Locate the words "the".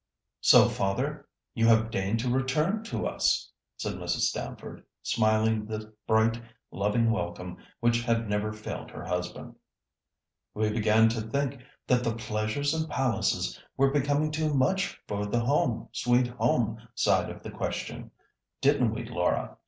5.67-5.93, 12.03-12.15, 15.27-15.41, 17.43-17.51